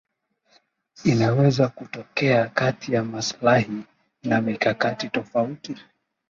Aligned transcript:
inaweza 1.03 1.67
kutokea 1.67 2.47
kati 2.49 2.93
ya 2.93 3.03
maslahi 3.03 3.83
na 4.23 4.41
mikakati 4.41 5.09
tofauti 5.09 5.75